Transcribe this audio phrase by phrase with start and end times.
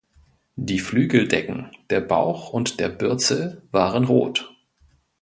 [0.55, 4.51] Die Flügeldecken, der Bauch und der Bürzel waren rot.